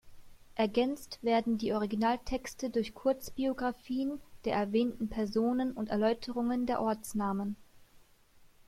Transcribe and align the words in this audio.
Ergänzt 0.55 1.19
werden 1.21 1.59
die 1.59 1.73
Originaltexte 1.73 2.71
durch 2.71 2.95
Kurzbiographien 2.95 4.19
der 4.45 4.55
erwähnten 4.55 5.09
Personen 5.09 5.73
und 5.73 5.89
Erläuterungen 5.91 6.65
der 6.65 6.81
Ortsnamen. 6.81 7.55